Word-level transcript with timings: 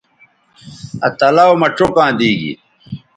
آ 1.05 1.07
تلاؤ 1.19 1.53
مہ 1.59 1.67
چوکاں 1.77 2.11
دی 2.19 2.31
گی 2.39 2.51